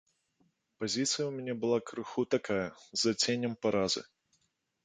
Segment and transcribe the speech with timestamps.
[0.83, 2.65] Пазіцыя ў мне была крыху такая,
[3.03, 4.01] з адценнем паразы.